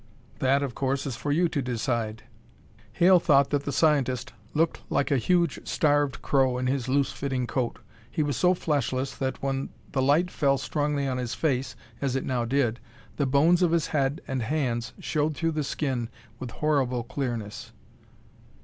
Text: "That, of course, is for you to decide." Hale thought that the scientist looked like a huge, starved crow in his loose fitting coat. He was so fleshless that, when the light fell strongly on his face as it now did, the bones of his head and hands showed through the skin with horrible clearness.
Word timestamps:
"That, 0.39 0.63
of 0.63 0.73
course, 0.73 1.05
is 1.05 1.15
for 1.15 1.31
you 1.31 1.47
to 1.49 1.61
decide." 1.61 2.23
Hale 2.93 3.19
thought 3.19 3.51
that 3.51 3.65
the 3.65 3.71
scientist 3.71 4.33
looked 4.55 4.81
like 4.89 5.11
a 5.11 5.19
huge, 5.19 5.59
starved 5.67 6.23
crow 6.23 6.57
in 6.57 6.65
his 6.65 6.89
loose 6.89 7.11
fitting 7.11 7.45
coat. 7.45 7.77
He 8.09 8.23
was 8.23 8.35
so 8.35 8.55
fleshless 8.55 9.13
that, 9.17 9.43
when 9.43 9.69
the 9.91 10.01
light 10.01 10.31
fell 10.31 10.57
strongly 10.57 11.07
on 11.07 11.19
his 11.19 11.35
face 11.35 11.75
as 12.01 12.15
it 12.15 12.25
now 12.25 12.45
did, 12.45 12.79
the 13.17 13.27
bones 13.27 13.61
of 13.61 13.69
his 13.73 13.85
head 13.93 14.21
and 14.27 14.41
hands 14.41 14.93
showed 14.97 15.35
through 15.35 15.51
the 15.51 15.63
skin 15.63 16.09
with 16.39 16.49
horrible 16.49 17.03
clearness. 17.03 17.71